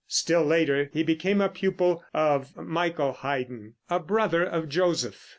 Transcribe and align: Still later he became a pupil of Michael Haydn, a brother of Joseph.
Still 0.07 0.43
later 0.43 0.89
he 0.91 1.03
became 1.03 1.41
a 1.41 1.47
pupil 1.47 2.03
of 2.11 2.55
Michael 2.57 3.13
Haydn, 3.13 3.75
a 3.87 3.99
brother 3.99 4.43
of 4.43 4.67
Joseph. 4.67 5.29